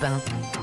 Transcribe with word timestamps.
pain. 0.00 0.55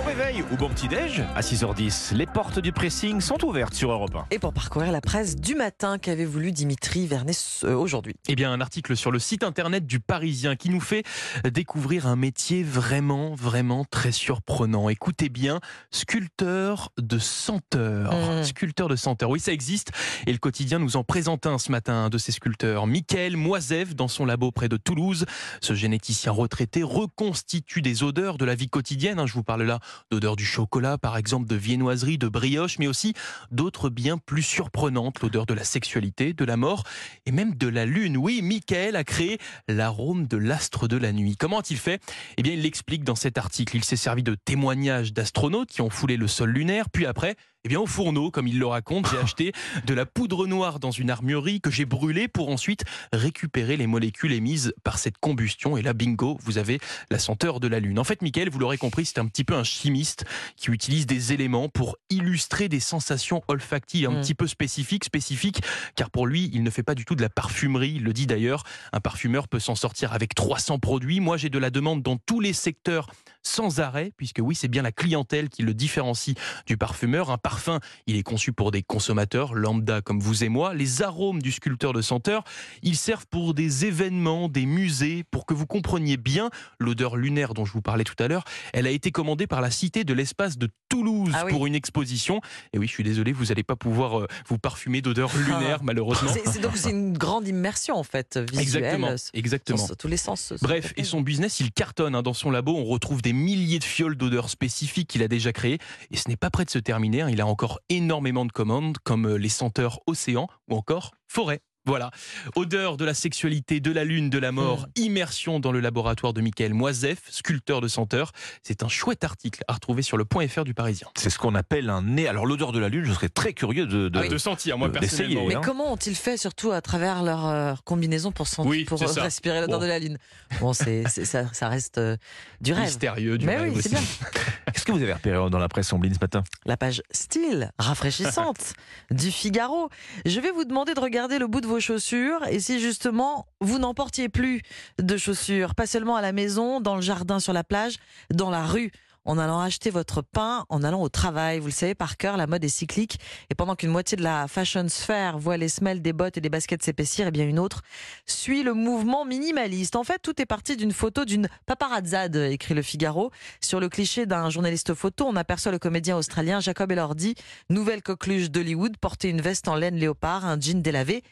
Bon 0.00 0.06
réveil 0.06 0.42
ou 0.50 0.56
bon 0.56 0.70
petit-déj 0.70 1.22
à 1.34 1.40
6h10. 1.40 2.14
Les 2.14 2.24
portes 2.24 2.58
du 2.58 2.72
pressing 2.72 3.20
sont 3.20 3.44
ouvertes 3.44 3.74
sur 3.74 3.90
Europe 3.90 4.14
1. 4.14 4.26
Et 4.30 4.38
pour 4.38 4.52
parcourir 4.54 4.92
la 4.92 5.00
presse 5.02 5.36
du 5.36 5.54
matin, 5.54 5.98
qu'avait 5.98 6.24
voulu 6.24 6.52
Dimitri 6.52 7.06
Vernet 7.06 7.36
euh, 7.64 7.74
aujourd'hui? 7.74 8.14
Eh 8.28 8.34
bien, 8.34 8.50
un 8.50 8.60
article 8.62 8.96
sur 8.96 9.10
le 9.10 9.18
site 9.18 9.42
internet 9.42 9.86
du 9.86 10.00
Parisien 10.00 10.56
qui 10.56 10.70
nous 10.70 10.80
fait 10.80 11.04
découvrir 11.44 12.06
un 12.06 12.16
métier 12.16 12.62
vraiment, 12.62 13.34
vraiment 13.34 13.84
très 13.84 14.12
surprenant. 14.12 14.88
Écoutez 14.88 15.28
bien, 15.28 15.60
sculpteur 15.90 16.92
de 16.96 17.18
senteur. 17.18 18.14
Mmh. 18.14 18.44
Sculpteur 18.44 18.88
de 18.88 18.96
senteur, 18.96 19.28
oui, 19.28 19.40
ça 19.40 19.52
existe. 19.52 19.90
Et 20.26 20.32
le 20.32 20.38
quotidien 20.38 20.78
nous 20.78 20.96
en 20.96 21.04
présente 21.04 21.46
un 21.46 21.58
ce 21.58 21.70
matin, 21.70 22.04
un 22.04 22.08
de 22.08 22.18
ces 22.18 22.32
sculpteurs. 22.32 22.86
Michael 22.86 23.36
Moisev, 23.36 23.94
dans 23.94 24.08
son 24.08 24.24
labo 24.24 24.50
près 24.50 24.68
de 24.68 24.78
Toulouse. 24.78 25.26
Ce 25.60 25.74
généticien 25.74 26.32
retraité 26.32 26.82
reconstitue 26.82 27.82
des 27.82 28.02
odeurs 28.02 28.38
de 28.38 28.46
la 28.46 28.54
vie 28.54 28.68
quotidienne. 28.68 29.18
hein. 29.18 29.26
Je 29.26 29.34
vous 29.34 29.42
parle 29.42 29.64
là 29.64 29.78
d'odeur 30.10 30.36
du 30.36 30.44
chocolat, 30.44 30.98
par 30.98 31.16
exemple, 31.16 31.48
de 31.48 31.56
viennoiserie, 31.56 32.18
de 32.18 32.28
brioche, 32.28 32.78
mais 32.78 32.86
aussi 32.86 33.14
d'autres 33.50 33.88
bien 33.88 34.18
plus 34.18 34.42
surprenantes, 34.42 35.20
l'odeur 35.20 35.46
de 35.46 35.54
la 35.54 35.64
sexualité, 35.64 36.32
de 36.32 36.44
la 36.44 36.56
mort 36.56 36.84
et 37.26 37.32
même 37.32 37.54
de 37.54 37.68
la 37.68 37.86
lune. 37.86 38.16
Oui, 38.16 38.42
Michael 38.42 38.96
a 38.96 39.04
créé 39.04 39.38
l'arôme 39.68 40.26
de 40.26 40.36
l'astre 40.36 40.88
de 40.88 40.96
la 40.96 41.12
nuit. 41.12 41.36
Comment 41.36 41.60
a-t-il 41.60 41.78
fait? 41.78 42.02
Eh 42.36 42.42
bien, 42.42 42.52
il 42.52 42.62
l'explique 42.62 43.04
dans 43.04 43.14
cet 43.14 43.38
article. 43.38 43.76
Il 43.76 43.84
s'est 43.84 43.96
servi 43.96 44.22
de 44.22 44.34
témoignages 44.34 45.12
d'astronautes 45.12 45.70
qui 45.70 45.80
ont 45.80 45.90
foulé 45.90 46.16
le 46.16 46.28
sol 46.28 46.50
lunaire, 46.50 46.90
puis 46.90 47.06
après, 47.06 47.36
eh 47.64 47.68
bien, 47.68 47.80
au 47.80 47.86
fourneau, 47.86 48.30
comme 48.30 48.46
il 48.46 48.58
le 48.58 48.66
raconte, 48.66 49.08
j'ai 49.10 49.18
acheté 49.22 49.52
de 49.86 49.94
la 49.94 50.06
poudre 50.06 50.46
noire 50.46 50.80
dans 50.80 50.90
une 50.90 51.10
armurerie 51.10 51.60
que 51.60 51.70
j'ai 51.70 51.84
brûlée 51.84 52.28
pour 52.28 52.48
ensuite 52.48 52.84
récupérer 53.12 53.76
les 53.76 53.86
molécules 53.86 54.32
émises 54.32 54.72
par 54.82 54.98
cette 54.98 55.18
combustion. 55.18 55.76
Et 55.76 55.82
là, 55.82 55.92
bingo, 55.92 56.38
vous 56.42 56.58
avez 56.58 56.80
la 57.10 57.18
senteur 57.18 57.60
de 57.60 57.68
la 57.68 57.80
Lune. 57.80 57.98
En 57.98 58.04
fait, 58.04 58.22
Michael, 58.22 58.48
vous 58.50 58.58
l'aurez 58.58 58.78
compris, 58.78 59.04
c'est 59.04 59.18
un 59.18 59.26
petit 59.26 59.44
peu 59.44 59.54
un 59.54 59.64
chimiste 59.64 60.24
qui 60.56 60.70
utilise 60.70 61.06
des 61.06 61.32
éléments 61.32 61.68
pour 61.68 61.96
illustrer 62.08 62.68
des 62.68 62.80
sensations 62.80 63.42
olfactives 63.48 64.08
un 64.08 64.10
Mm. 64.12 64.20
petit 64.20 64.34
peu 64.34 64.46
spécifiques, 64.46 65.04
spécifiques, 65.04 65.60
car 65.96 66.10
pour 66.10 66.26
lui, 66.26 66.50
il 66.52 66.62
ne 66.62 66.70
fait 66.70 66.82
pas 66.82 66.94
du 66.94 67.04
tout 67.04 67.14
de 67.14 67.22
la 67.22 67.28
parfumerie. 67.28 67.92
Il 67.96 68.04
le 68.04 68.12
dit 68.12 68.26
d'ailleurs, 68.26 68.64
un 68.92 69.00
parfumeur 69.00 69.48
peut 69.48 69.60
s'en 69.60 69.74
sortir 69.74 70.12
avec 70.12 70.34
300 70.34 70.78
produits. 70.78 71.20
Moi, 71.20 71.36
j'ai 71.36 71.50
de 71.50 71.58
la 71.58 71.70
demande 71.70 72.02
dans 72.02 72.16
tous 72.16 72.40
les 72.40 72.52
secteurs 72.52 73.08
sans 73.42 73.80
arrêt, 73.80 74.12
puisque 74.16 74.40
oui, 74.42 74.54
c'est 74.54 74.68
bien 74.68 74.82
la 74.82 74.92
clientèle 74.92 75.48
qui 75.48 75.62
le 75.62 75.74
différencie 75.74 76.36
du 76.66 76.76
parfumeur. 76.76 77.30
Un 77.30 77.38
parfum, 77.38 77.80
il 78.06 78.16
est 78.16 78.22
conçu 78.22 78.52
pour 78.52 78.70
des 78.70 78.82
consommateurs 78.82 79.54
lambda 79.54 80.00
comme 80.02 80.20
vous 80.20 80.44
et 80.44 80.48
moi. 80.48 80.74
Les 80.74 81.02
arômes 81.02 81.40
du 81.42 81.50
sculpteur 81.52 81.92
de 81.92 82.02
senteur, 82.02 82.44
ils 82.82 82.96
servent 82.96 83.26
pour 83.26 83.54
des 83.54 83.86
événements, 83.86 84.48
des 84.48 84.66
musées, 84.66 85.24
pour 85.30 85.46
que 85.46 85.54
vous 85.54 85.66
compreniez 85.66 86.16
bien 86.16 86.50
l'odeur 86.78 87.16
lunaire 87.16 87.54
dont 87.54 87.64
je 87.64 87.72
vous 87.72 87.82
parlais 87.82 88.04
tout 88.04 88.20
à 88.22 88.28
l'heure. 88.28 88.44
Elle 88.72 88.86
a 88.86 88.90
été 88.90 89.10
commandée 89.10 89.46
par 89.46 89.60
la 89.60 89.70
Cité 89.70 90.04
de 90.04 90.12
l'espace 90.14 90.58
de 90.58 90.68
Toulouse 90.88 91.32
Ah 91.34 91.44
oui. 91.46 91.52
pour 91.52 91.66
une 91.66 91.74
exposition. 91.74 92.40
Et 92.72 92.78
oui, 92.78 92.86
je 92.88 92.92
suis 92.92 93.04
désolé, 93.04 93.32
vous 93.32 93.46
n'allez 93.46 93.62
pas 93.62 93.76
pouvoir 93.76 94.20
euh, 94.20 94.26
vous 94.48 94.58
parfumer 94.58 95.00
d'odeur 95.02 95.30
lunaire, 95.36 95.78
Ah. 95.80 95.84
malheureusement. 95.84 96.30
C'est- 96.44 96.60
donc 96.60 96.76
c'est 96.76 96.90
une 96.90 97.16
grande 97.16 97.46
immersion 97.48 97.94
en 97.96 98.02
fait 98.02 98.36
visuelle. 98.38 98.60
Exactement, 98.60 99.08
euh, 99.08 99.16
exactement. 99.34 99.86
dans 99.86 99.94
tous 99.94 100.08
les 100.08 100.16
sens. 100.16 100.40
ce 100.40 100.54
Bref, 100.64 100.92
et 100.96 101.04
son 101.04 101.20
business, 101.20 101.60
il 101.60 101.70
cartonne. 101.72 102.14
hein. 102.14 102.22
Dans 102.22 102.34
son 102.34 102.50
labo, 102.50 102.76
on 102.76 102.84
retrouve 102.84 103.22
des 103.22 103.29
milliers 103.32 103.78
de 103.78 103.84
fioles 103.84 104.16
d'odeurs 104.16 104.50
spécifiques 104.50 105.08
qu'il 105.08 105.22
a 105.22 105.28
déjà 105.28 105.52
créées. 105.52 105.78
Et 106.10 106.16
ce 106.16 106.28
n'est 106.28 106.36
pas 106.36 106.50
prêt 106.50 106.64
de 106.64 106.70
se 106.70 106.78
terminer. 106.78 107.22
hein. 107.22 107.30
Il 107.30 107.40
a 107.40 107.46
encore 107.46 107.80
énormément 107.88 108.44
de 108.44 108.52
commandes, 108.52 108.98
comme 109.04 109.26
euh, 109.26 109.36
les 109.36 109.48
senteurs 109.48 110.00
océan 110.06 110.48
ou 110.68 110.76
encore 110.76 111.12
forêt. 111.26 111.60
Voilà. 111.86 112.10
Odeur 112.56 112.96
de 112.96 113.04
la 113.04 113.14
sexualité, 113.14 113.80
de 113.80 113.90
la 113.90 114.04
lune, 114.04 114.28
de 114.30 114.38
la 114.38 114.52
mort, 114.52 114.86
immersion 114.96 115.60
dans 115.60 115.72
le 115.72 115.80
laboratoire 115.80 116.32
de 116.32 116.40
Michael 116.40 116.74
Moisef, 116.74 117.18
sculpteur 117.30 117.80
de 117.80 117.88
senteurs. 117.88 118.32
C'est 118.62 118.82
un 118.82 118.88
chouette 118.88 119.24
article 119.24 119.64
à 119.66 119.72
retrouver 119.72 120.02
sur 120.02 120.16
le 120.16 120.24
point 120.24 120.46
.fr 120.46 120.64
du 120.64 120.74
Parisien. 120.74 121.08
C'est 121.16 121.30
ce 121.30 121.38
qu'on 121.38 121.54
appelle 121.54 121.88
un 121.90 122.02
nez. 122.02 122.28
Alors 122.28 122.44
l'odeur 122.46 122.72
de 122.72 122.78
la 122.78 122.88
lune, 122.88 123.04
je 123.04 123.12
serais 123.12 123.28
très 123.28 123.52
curieux 123.54 123.86
de. 123.86 124.08
de- 124.08 124.18
Ah 124.18 124.22
oui. 124.22 124.28
De 124.28 124.38
sentir, 124.38 124.76
moi 124.78 124.88
Euh, 124.88 124.90
personnellement. 124.92 125.28
d'essayer, 125.40 125.48
Mais 125.48 125.54
hein. 125.56 125.60
comment 125.64 125.92
ont-ils 125.92 126.14
fait, 126.16 126.36
surtout 126.36 126.70
à 126.72 126.80
travers 126.82 127.22
leur 127.22 127.46
euh, 127.46 127.74
combinaison 127.84 128.30
pour, 128.32 128.46
sentir, 128.46 128.68
Oui, 128.70 128.84
pour 128.84 129.02
euh, 129.02 129.06
respirer 129.22 129.60
l'odeur 129.60 129.78
Bon. 129.78 129.84
de 129.84 129.88
la 129.88 129.98
lune? 129.98 130.18
Bon, 130.60 130.72
c'est 130.72 131.08
ça, 131.08 131.44
ça 131.52 131.68
reste 131.68 131.98
euh, 131.98 132.16
du 132.60 132.72
rêve. 132.72 132.84
Mystérieux 132.84 133.38
du 133.38 133.46
Mais 133.46 133.56
rêve 133.56 133.72
oui, 133.74 133.80
c'est 133.82 133.94
aussi. 133.94 134.04
bien. 134.04 134.30
Qu'est-ce 134.72 134.84
que 134.84 134.92
vous 134.92 135.02
avez 135.02 135.12
repéré 135.14 135.50
dans 135.50 135.58
la 135.58 135.68
presse 135.68 135.92
Ombline 135.92 136.14
ce 136.14 136.18
matin? 136.20 136.42
La 136.66 136.76
page 136.76 137.02
style, 137.10 137.72
rafraîchissante, 137.78 138.74
du 139.10 139.30
Figaro. 139.32 139.88
Je 140.26 140.38
vais 140.40 140.50
vous 140.50 140.64
demander 140.64 140.94
de 140.94 141.00
regarder 141.00 141.38
le 141.38 141.46
bout 141.46 141.60
de 141.60 141.66
vos 141.70 141.80
chaussures 141.80 142.44
et 142.48 142.58
si 142.58 142.80
justement 142.80 143.46
vous 143.60 143.78
n'en 143.78 143.94
portiez 143.94 144.28
plus 144.28 144.60
de 144.98 145.16
chaussures, 145.16 145.76
pas 145.76 145.86
seulement 145.86 146.16
à 146.16 146.20
la 146.20 146.32
maison, 146.32 146.80
dans 146.80 146.96
le 146.96 147.00
jardin, 147.00 147.38
sur 147.38 147.52
la 147.52 147.62
plage, 147.62 147.94
dans 148.34 148.50
la 148.50 148.66
rue. 148.66 148.90
En 149.26 149.36
allant 149.36 149.60
acheter 149.60 149.90
votre 149.90 150.22
pain, 150.22 150.64
en 150.70 150.82
allant 150.82 151.02
au 151.02 151.10
travail. 151.10 151.58
Vous 151.58 151.66
le 151.66 151.72
savez 151.72 151.94
par 151.94 152.16
cœur, 152.16 152.38
la 152.38 152.46
mode 152.46 152.64
est 152.64 152.68
cyclique. 152.68 153.20
Et 153.50 153.54
pendant 153.54 153.76
qu'une 153.76 153.90
moitié 153.90 154.16
de 154.16 154.22
la 154.22 154.48
fashion 154.48 154.88
sphère 154.88 155.38
voit 155.38 155.58
les 155.58 155.68
semelles 155.68 156.00
des 156.00 156.14
bottes 156.14 156.38
et 156.38 156.40
des 156.40 156.48
baskets 156.48 156.82
s'épaissir, 156.82 157.26
et 157.26 157.30
bien 157.30 157.46
une 157.46 157.58
autre 157.58 157.82
suit 158.24 158.62
le 158.62 158.72
mouvement 158.72 159.26
minimaliste. 159.26 159.94
En 159.94 160.04
fait, 160.04 160.20
tout 160.20 160.40
est 160.40 160.46
parti 160.46 160.74
d'une 160.74 160.92
photo 160.92 161.26
d'une 161.26 161.48
paparazzade, 161.66 162.34
écrit 162.34 162.72
le 162.72 162.82
Figaro. 162.82 163.30
Sur 163.60 163.78
le 163.78 163.90
cliché 163.90 164.24
d'un 164.24 164.48
journaliste 164.48 164.94
photo, 164.94 165.26
on 165.28 165.36
aperçoit 165.36 165.70
le 165.70 165.78
comédien 165.78 166.16
australien 166.16 166.58
Jacob 166.60 166.90
Elordi, 166.90 167.34
nouvelle 167.68 168.02
coqueluche 168.02 168.50
d'Hollywood, 168.50 168.96
porter 168.96 169.28
une 169.28 169.42
veste 169.42 169.68
en 169.68 169.76
laine 169.76 169.96
léopard, 169.96 170.46
un 170.46 170.58
jean 170.58 170.80
délavé 170.80 171.22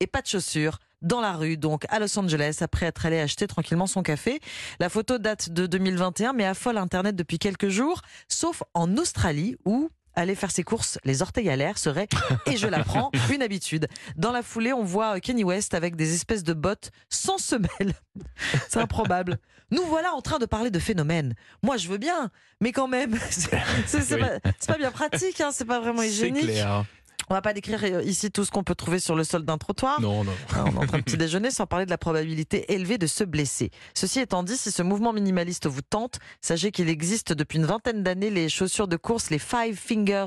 et 0.00 0.06
pas 0.06 0.22
de 0.22 0.26
chaussures. 0.26 0.78
Dans 1.02 1.20
la 1.20 1.34
rue, 1.34 1.56
donc 1.58 1.84
à 1.90 1.98
Los 1.98 2.18
Angeles, 2.18 2.58
après 2.62 2.86
être 2.86 3.04
allé 3.04 3.20
acheter 3.20 3.46
tranquillement 3.46 3.86
son 3.86 4.02
café. 4.02 4.40
La 4.80 4.88
photo 4.88 5.18
date 5.18 5.50
de 5.50 5.66
2021, 5.66 6.32
mais 6.32 6.44
affole 6.46 6.78
Internet 6.78 7.14
depuis 7.14 7.38
quelques 7.38 7.68
jours, 7.68 8.00
sauf 8.28 8.62
en 8.74 8.96
Australie 8.96 9.56
où 9.66 9.90
aller 10.14 10.34
faire 10.34 10.50
ses 10.50 10.62
courses 10.62 10.98
les 11.04 11.20
orteils 11.20 11.50
à 11.50 11.56
l'air 11.56 11.76
serait, 11.76 12.08
et 12.46 12.56
je 12.56 12.66
l'apprends, 12.66 13.10
une 13.32 13.42
habitude. 13.42 13.86
Dans 14.16 14.32
la 14.32 14.42
foulée, 14.42 14.72
on 14.72 14.82
voit 14.84 15.20
Kenny 15.20 15.44
West 15.44 15.74
avec 15.74 15.94
des 15.96 16.14
espèces 16.14 16.42
de 16.42 16.54
bottes 16.54 16.90
sans 17.10 17.36
semelle. 17.36 17.92
C'est 18.70 18.80
improbable. 18.80 19.38
Nous 19.70 19.82
voilà 19.82 20.14
en 20.14 20.22
train 20.22 20.38
de 20.38 20.46
parler 20.46 20.70
de 20.70 20.78
phénomènes. 20.78 21.34
Moi, 21.62 21.76
je 21.76 21.88
veux 21.88 21.98
bien, 21.98 22.30
mais 22.62 22.72
quand 22.72 22.88
même, 22.88 23.18
c'est 23.30 23.50
c'est- 23.86 24.00
c'est 24.00 24.14
Oui. 24.14 24.20
pas, 24.22 24.50
c'est 24.60 24.68
pas 24.72 24.78
bien 24.78 24.90
pratique, 24.92 25.40
hein, 25.40 25.50
c'est 25.52 25.64
pas 25.66 25.80
vraiment 25.80 26.00
C'est 26.02 26.08
hygiénique. 26.08 26.44
clair. 26.44 26.84
On 27.28 27.34
va 27.34 27.42
pas 27.42 27.52
décrire 27.52 27.80
euh, 27.82 28.02
ici 28.02 28.30
tout 28.30 28.44
ce 28.44 28.50
qu'on 28.50 28.62
peut 28.62 28.74
trouver 28.74 28.98
sur 29.00 29.16
le 29.16 29.24
sol 29.24 29.44
d'un 29.44 29.58
trottoir. 29.58 30.00
Non, 30.00 30.22
non. 30.24 30.32
Hein, 30.54 30.64
On 30.66 30.72
est 30.74 30.84
en 30.84 30.86
train 30.86 30.98
de 30.98 31.02
petit 31.04 31.16
déjeuner 31.16 31.50
sans 31.50 31.66
parler 31.66 31.84
de 31.84 31.90
la 31.90 31.98
probabilité 31.98 32.72
élevée 32.72 32.98
de 32.98 33.06
se 33.06 33.24
blesser. 33.24 33.70
Ceci 33.94 34.20
étant 34.20 34.42
dit, 34.42 34.56
si 34.56 34.70
ce 34.70 34.82
mouvement 34.82 35.12
minimaliste 35.12 35.66
vous 35.66 35.82
tente, 35.82 36.18
sachez 36.40 36.70
qu'il 36.70 36.88
existe 36.88 37.32
depuis 37.32 37.58
une 37.58 37.66
vingtaine 37.66 38.02
d'années 38.02 38.30
les 38.30 38.48
chaussures 38.48 38.86
de 38.88 38.96
course, 38.96 39.30
les 39.30 39.38
Five 39.40 39.76
Fingers. 39.76 40.26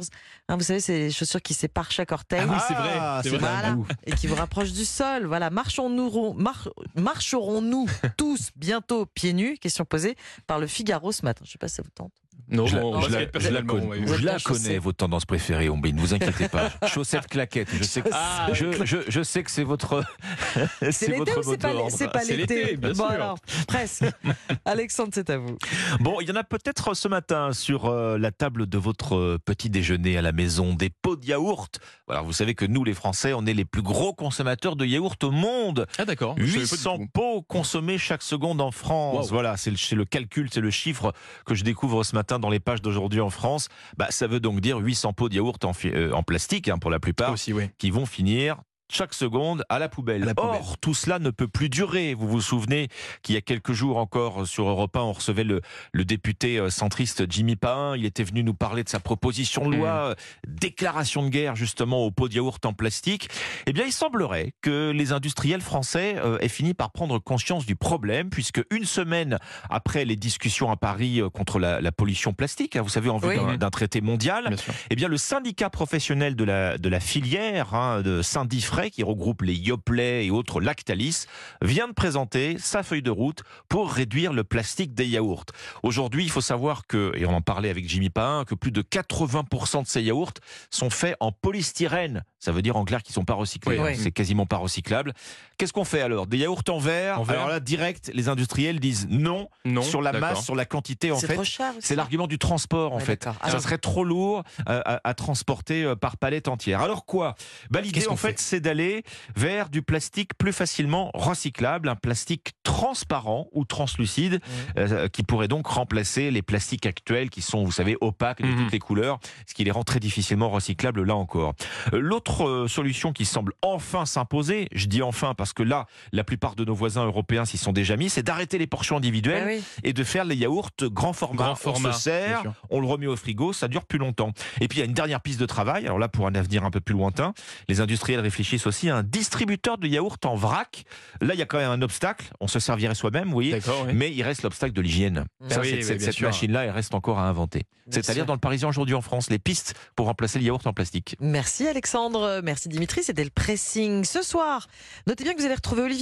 Hein, 0.49 0.57
vous 0.57 0.63
savez, 0.63 0.79
c'est 0.81 0.97
les 0.99 1.11
chaussures 1.11 1.41
qui 1.41 1.53
séparent 1.53 1.91
chaque 1.91 2.11
orteil. 2.11 2.41
Ah 2.43 2.51
oui, 2.51 2.57
c'est 2.67 2.73
vrai. 2.73 2.89
Ah, 2.99 3.19
c'est 3.23 3.29
vrai. 3.29 3.39
Voilà. 3.39 3.77
Et 4.05 4.11
qui 4.11 4.27
vous 4.27 4.35
rapprochent 4.35 4.73
du 4.73 4.85
sol. 4.85 5.25
Voilà, 5.25 5.49
marchons-nous, 5.49 6.33
mar- 6.33 6.69
marcherons-nous 6.95 7.87
tous 8.17 8.49
bientôt 8.55 9.05
pieds 9.05 9.33
nus? 9.33 9.57
Question 9.57 9.85
posée 9.85 10.15
par 10.47 10.59
le 10.59 10.67
Figaro 10.67 11.11
ce 11.11 11.23
matin. 11.23 11.43
Je 11.45 11.51
sais 11.51 11.57
pas 11.57 11.67
si 11.67 11.75
ça 11.75 11.81
vous 11.83 11.91
tente. 11.91 12.11
Non, 12.51 12.65
je 12.65 12.75
la, 12.75 12.81
je 12.81 13.09
la- 13.13 13.39
je 13.39 13.49
la 13.49 13.61
connais, 13.61 13.85
ouais. 13.85 13.99
Je 14.07 14.25
la 14.25 14.39
connais, 14.39 14.77
vos 14.77 14.91
tendances 14.91 15.25
préférées, 15.25 15.69
Ombline. 15.69 15.95
Ne 15.95 16.01
vous 16.01 16.13
inquiétez 16.13 16.47
pas. 16.47 16.69
Chaussettes 16.87 17.27
claquettes. 17.27 17.69
Je 17.77 17.83
sais 17.83 18.01
que, 18.01 18.09
Ah, 18.11 18.47
je, 18.53 18.85
je- 18.85 18.97
je 19.07 19.21
sais 19.23 19.43
que 19.43 19.51
c'est 19.51 19.63
votre. 19.63 20.03
C'est 20.91 21.07
l'été 21.07 21.31
ou 21.37 21.43
c'est 21.89 22.11
pas, 22.11 22.23
l'été 22.23 22.75
bien 22.77 22.89
Bon 22.91 22.95
sûr. 22.95 23.11
alors, 23.11 23.37
presque. 23.67 24.05
Alexandre, 24.65 25.09
c'est 25.13 25.29
à 25.29 25.37
vous. 25.37 25.57
Bon, 25.99 26.19
il 26.21 26.27
y 26.27 26.31
en 26.31 26.35
a 26.35 26.43
peut-être 26.43 26.93
ce 26.95 27.07
matin 27.07 27.53
sur 27.53 27.85
euh, 27.85 28.17
la 28.17 28.31
table 28.31 28.67
de 28.67 28.77
votre 28.77 29.15
euh, 29.15 29.37
petit 29.43 29.69
déjeuner 29.69 30.17
à 30.17 30.21
la 30.21 30.31
maison, 30.31 30.73
des 30.73 30.89
pots 30.89 31.15
de 31.15 31.25
yaourt. 31.25 31.79
Alors, 32.09 32.23
vous 32.25 32.33
savez 32.33 32.55
que 32.55 32.65
nous, 32.65 32.83
les 32.83 32.93
Français, 32.93 33.33
on 33.33 33.45
est 33.45 33.53
les 33.53 33.65
plus 33.65 33.81
gros 33.81 34.13
consommateurs 34.13 34.75
de 34.75 34.85
yaourt 34.85 35.23
au 35.23 35.31
monde. 35.31 35.85
Ah 35.97 36.05
d'accord. 36.05 36.35
Je 36.37 36.45
savais 36.45 36.53
pas 36.53 36.65
du 36.65 36.71
800 36.71 36.97
tout. 36.97 37.07
pots 37.13 37.41
consommés 37.43 37.97
chaque 37.97 38.23
seconde 38.23 38.61
en 38.61 38.71
France. 38.71 39.25
Wow. 39.25 39.33
Voilà, 39.33 39.57
c'est 39.57 39.71
le, 39.71 39.77
c'est 39.77 39.95
le 39.95 40.05
calcul, 40.05 40.49
c'est 40.51 40.61
le 40.61 40.71
chiffre 40.71 41.13
que 41.45 41.55
je 41.55 41.63
découvre 41.63 42.03
ce 42.03 42.15
matin 42.15 42.38
dans 42.39 42.49
les 42.49 42.59
pages 42.59 42.81
d'aujourd'hui 42.81 43.21
en 43.21 43.29
France. 43.29 43.67
Bah, 43.97 44.07
ça 44.09 44.27
veut 44.27 44.39
donc 44.39 44.59
dire 44.61 44.77
800 44.77 45.13
pots 45.13 45.29
de 45.29 45.35
yaourt 45.35 45.63
en, 45.65 45.71
euh, 45.85 46.11
en 46.11 46.23
plastique, 46.23 46.67
hein, 46.69 46.77
pour 46.77 46.91
la 46.91 46.99
plupart, 46.99 47.33
Aussi, 47.33 47.53
oui. 47.53 47.69
qui 47.77 47.91
vont 47.91 48.05
finir 48.05 48.57
chaque 48.91 49.13
seconde 49.13 49.63
à 49.69 49.79
la 49.79 49.87
poubelle. 49.89 50.23
À 50.23 50.25
la 50.27 50.35
poubelle. 50.35 50.59
Or, 50.61 50.77
tout 50.79 50.93
cela 50.93 51.19
ne 51.19 51.29
peut 51.29 51.47
plus 51.47 51.69
durer. 51.69 52.13
Vous 52.13 52.27
vous 52.27 52.41
souvenez 52.41 52.89
qu'il 53.21 53.35
y 53.35 53.37
a 53.37 53.41
quelques 53.41 53.73
jours 53.73 53.97
encore 53.97 54.47
sur 54.47 54.67
Europe 54.67 54.95
1, 54.95 55.01
on 55.01 55.13
recevait 55.13 55.43
le, 55.43 55.61
le 55.93 56.05
député 56.05 56.57
euh, 56.57 56.69
centriste 56.69 57.29
Jimmy 57.31 57.55
Pain. 57.55 57.95
Il 57.95 58.05
était 58.05 58.23
venu 58.23 58.43
nous 58.43 58.53
parler 58.53 58.83
de 58.83 58.89
sa 58.89 58.99
proposition 58.99 59.69
de 59.69 59.75
loi, 59.75 59.89
Mmh. 59.89 60.11
euh, 60.11 60.13
déclaration 60.47 61.23
de 61.23 61.29
guerre 61.29 61.55
justement 61.55 62.05
aux 62.05 62.11
pots 62.11 62.27
de 62.29 62.33
yaourt 62.35 62.65
en 62.65 62.73
plastique. 62.73 63.29
Eh 63.65 63.73
bien, 63.73 63.85
il 63.85 63.91
semblerait 63.93 64.53
que 64.61 64.91
les 64.91 65.11
industriels 65.11 65.61
français 65.61 66.15
euh, 66.17 66.37
aient 66.39 66.47
fini 66.49 66.73
par 66.73 66.91
prendre 66.91 67.19
conscience 67.19 67.65
du 67.65 67.75
problème, 67.75 68.29
puisque 68.29 68.61
une 68.71 68.85
semaine 68.85 69.37
après 69.69 70.05
les 70.05 70.15
discussions 70.15 70.71
à 70.71 70.75
Paris 70.77 71.21
contre 71.33 71.59
la, 71.59 71.81
la 71.81 71.91
pollution 71.91 72.33
plastique, 72.33 72.75
hein, 72.75 72.81
vous 72.81 72.89
savez, 72.89 73.09
en 73.09 73.17
vue 73.17 73.29
Oui. 73.39 73.57
d'un- 73.57 73.69
traité 73.69 74.01
mondial, 74.01 74.45
Bien 74.49 74.57
eh 74.89 74.95
bien, 74.95 75.07
le 75.07 75.17
syndicat 75.17 75.69
professionnel 75.69 76.35
de 76.35 76.43
la, 76.43 76.77
de 76.79 76.89
la 76.89 76.99
filière, 76.99 77.75
hein, 77.75 78.01
de 78.01 78.21
Syndiffret, 78.23 78.78
frais, 78.79 78.91
qui 78.91 79.03
regroupe 79.03 79.41
les 79.41 79.55
Yoplait 79.55 80.25
et 80.25 80.31
autres 80.31 80.61
Lactalis, 80.61 81.25
vient 81.61 81.87
de 81.89 81.93
présenter 81.93 82.57
sa 82.59 82.81
feuille 82.81 83.01
de 83.01 83.11
route 83.11 83.43
pour 83.67 83.91
réduire 83.91 84.31
le 84.31 84.45
plastique 84.45 84.93
des 84.93 85.05
yaourts. 85.05 85.43
Aujourd'hui, 85.83 86.23
il 86.23 86.29
faut 86.31 86.39
savoir 86.39 86.87
que, 86.87 87.11
et 87.17 87.25
on 87.25 87.33
en 87.33 87.41
parlait 87.41 87.69
avec 87.69 87.89
Jimmy 87.89 88.09
Pain, 88.09 88.45
que 88.47 88.55
plus 88.55 88.71
de 88.71 88.81
80% 88.81 89.83
de 89.83 89.87
ces 89.87 90.01
yaourts 90.01 90.31
sont 90.71 90.89
faits 90.89 91.17
en 91.19 91.31
polystyrène. 91.33 92.23
Ça 92.39 92.53
veut 92.53 92.61
dire 92.61 92.77
en 92.77 92.85
clair 92.85 93.03
qu'ils 93.03 93.13
sont 93.13 93.25
pas 93.25 93.33
recyclés. 93.33 93.77
Oui, 93.77 93.81
hein. 93.81 93.91
oui. 93.93 93.97
C'est 94.01 94.11
quasiment 94.11 94.45
pas 94.45 94.55
recyclable. 94.55 95.13
Qu'est-ce 95.57 95.73
qu'on 95.73 95.83
fait 95.83 95.99
alors? 96.01 96.25
Des 96.25 96.37
yaourts 96.37 96.63
en 96.69 96.79
verre? 96.79 97.19
En 97.19 97.23
verre. 97.23 97.35
Alors 97.39 97.49
là, 97.49 97.59
direct, 97.59 98.09
les 98.13 98.29
industriels 98.29 98.79
disent 98.79 99.07
non, 99.09 99.49
Non. 99.65 99.81
sur 99.81 100.01
la 100.01 100.13
masse, 100.13 100.45
sur 100.45 100.55
la 100.55 100.63
quantité. 100.63 101.11
En 101.11 101.19
C'est 101.19 101.27
fait, 101.27 101.37
c'est 101.81 101.97
l'argument 101.97 102.27
du 102.27 102.37
transport 102.39 102.93
en 102.93 102.99
Ouais, 102.99 103.03
fait. 103.03 103.25
Ça 103.25 103.35
Alors- 103.41 103.61
serait 103.61 103.77
trop 103.77 104.05
lourd 104.05 104.43
euh, 104.69 104.81
à, 104.85 105.01
à 105.03 105.13
transporter 105.15 105.83
euh, 105.83 105.95
par 105.97 106.15
palette 106.15 106.47
entière. 106.47 106.79
Alors 106.81 107.05
quoi? 107.05 107.35
Bah, 107.71 107.81
L'idée 107.81 108.07
en 108.07 108.15
fait, 108.15 108.29
fait? 108.29 108.39
c'est 108.39 108.61
d'aller 108.69 109.03
vers 109.35 109.69
du 109.69 109.81
plastique 109.81 110.35
plus 110.37 110.53
facilement 110.53 111.09
recyclable, 111.15 111.89
un 111.89 111.95
plastique 111.95 112.51
transparent 112.63 113.47
ou 113.51 113.65
translucide 113.65 114.35
Mmh. 114.39 114.79
euh, 114.79 115.07
qui 115.07 115.23
pourrait 115.23 115.47
donc 115.47 115.65
remplacer 115.67 116.29
les 116.31 116.41
plastiques 116.41 116.85
actuels 116.85 117.29
qui 117.29 117.41
sont, 117.41 117.63
vous 117.63 117.71
savez, 117.71 117.97
opaques 118.01 118.41
de 118.41 118.47
Mhm. 118.47 118.57
toutes 118.63 118.71
les 118.71 118.79
couleurs, 118.79 119.19
ce 119.47 119.53
qui 119.53 119.63
les 119.63 119.71
rend 119.71 119.83
très 119.83 119.99
difficilement 119.99 120.49
recyclables 120.49 121.03
là 121.03 121.15
encore. 121.15 121.53
Euh, 121.93 121.99
L'autre 121.99 122.47
euh, 122.47 122.67
solution 122.67 123.11
qui 123.11 123.25
semble 123.25 123.53
enfin 123.61 124.05
s'imposer, 124.05 124.67
je 124.71 124.85
dis 124.87 125.01
enfin 125.01 125.33
parce 125.35 125.53
que 125.53 125.63
là, 125.63 125.87
la 126.11 126.23
plupart 126.23 126.55
de 126.55 126.63
nos 126.65 126.73
voisins 126.75 127.05
européens 127.05 127.45
s'y 127.45 127.57
sont 127.57 127.73
déjà 127.73 127.97
mis, 127.97 128.09
c'est 128.09 128.23
d'arrêter 128.23 128.57
les 128.57 128.67
portions 128.67 128.97
individuelles 128.97 129.43
Ah 129.45 129.51
oui. 129.51 129.63
et 129.83 129.93
de 129.93 130.03
faire 130.03 130.25
les 130.25 130.35
yaourts 130.35 130.69
grand 130.83 131.13
format. 131.13 131.43
Grand 131.43 131.55
format, 131.55 131.89
on 131.89 131.93
se 131.93 131.99
sert, 132.01 132.43
on 132.69 132.79
le 132.79 132.87
remet 132.87 133.07
au 133.07 133.15
frigo, 133.15 133.51
ça 133.53 133.67
dure 133.67 133.85
plus 133.85 133.99
longtemps. 133.99 134.31
Et 134.61 134.67
puis 134.67 134.77
il 134.77 134.81
y 134.81 134.83
a 134.83 134.85
une 134.85 134.93
dernière 134.93 135.21
piste 135.21 135.39
de 135.39 135.45
travail, 135.45 135.85
alors 135.85 135.99
là 135.99 136.07
pour 136.07 136.27
un 136.27 136.35
avenir 136.35 136.63
un 136.65 136.71
peu 136.71 136.79
plus 136.81 136.93
lointain, 136.95 137.33
les 137.67 137.81
industriels 137.81 138.19
réfléchissent 138.19 138.58
aussi 138.67 138.89
à 138.89 138.97
un 138.97 139.03
distributeur 139.03 139.77
de 139.77 139.87
yaourts 139.87 140.17
en 140.25 140.35
vrac. 140.35 140.83
Là 141.21 141.33
il 141.33 141.39
y 141.39 141.41
a 141.41 141.45
quand 141.45 141.57
même 141.57 141.71
un 141.71 141.81
obstacle, 141.81 142.25
on 142.39 142.47
se 142.47 142.59
servirait 142.59 142.95
soi-même, 142.95 143.27
vous 143.27 143.33
voyez, 143.33 143.51
D'accord, 143.51 143.83
oui. 143.87 143.93
mais 143.93 144.11
il 144.13 144.21
reste 144.23 144.43
l'obstacle 144.43 144.73
de 144.73 144.81
l'hygiène. 144.81 145.25
Ça, 145.49 145.61
oui, 145.61 145.69
c'est- 145.69 145.75
oui, 145.77 145.83
cette 145.83 146.01
cette 146.01 146.21
machine-là, 146.21 146.65
elle 146.65 146.71
reste 146.71 146.93
encore 146.93 147.19
à 147.19 147.23
inventer. 147.27 147.63
C'est-à-dire 147.91 148.27
dans 148.27 148.33
le 148.33 148.39
Parisien 148.39 148.67
aujourd'hui 148.69 148.93
en 148.93 149.01
France, 149.01 149.31
les 149.31 149.39
pistes 149.39 149.73
pour 149.95 150.05
remplacer 150.05 150.37
le 150.37 150.45
yaourt 150.45 150.65
en 150.67 150.73
plastique. 150.73 151.15
Merci 151.19 151.67
Alexandre, 151.67 152.39
merci 152.43 152.69
Dimitri, 152.69 153.01
c'était 153.03 153.23
le 153.23 153.31
pressing 153.31 154.03
ce 154.05 154.21
soir. 154.21 154.67
Notez 155.07 155.23
bien 155.23 155.33
que 155.33 155.39
vous 155.39 155.45
allez 155.45 155.55
retrouver 155.55 155.81
Olivier 155.81 155.97